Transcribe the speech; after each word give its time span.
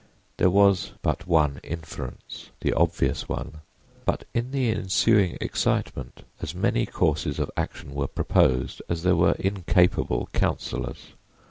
There 0.37 0.49
was 0.49 0.93
but 1.03 1.27
one 1.27 1.59
inference—the 1.63 2.73
obvious 2.73 3.29
one; 3.29 3.61
but 4.03 4.23
in 4.33 4.49
the 4.49 4.71
ensuing 4.71 5.37
excitement 5.39 6.23
as 6.41 6.55
many 6.55 6.87
courses 6.87 7.37
of 7.37 7.51
action 7.55 7.93
were 7.93 8.07
proposed 8.07 8.81
as 8.89 9.03
there 9.03 9.15
were 9.15 9.35
incapable 9.37 10.27
counselors. 10.33 11.13